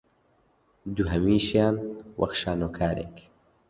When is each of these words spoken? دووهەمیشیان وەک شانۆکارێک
دووهەمیشیان 0.95 1.75
وەک 2.19 2.33
شانۆکارێک 2.41 3.15